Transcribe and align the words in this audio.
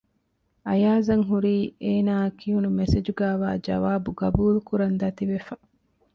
އަޔާޒަށް 0.67 1.25
ހުރީ 1.29 1.55
އޭނާއަށް 1.85 2.37
ކިޔުނު 2.39 2.69
މެސެޖުގައިވާ 2.79 3.49
ޖަވާބު 3.65 4.09
ގަބޫލުކުރަން 4.19 4.95
ދަތިވެފަ 5.01 5.55